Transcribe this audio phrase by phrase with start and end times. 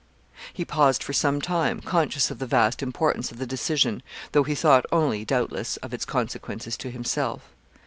[0.51, 4.55] He paused for some time, conscious of the vast importance of the decision, though he
[4.55, 7.43] thought only, doubtless, of its consequences to himself.